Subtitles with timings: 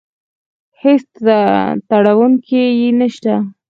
[0.81, 1.05] هېڅ
[1.87, 3.33] تروړونکی يې نشته.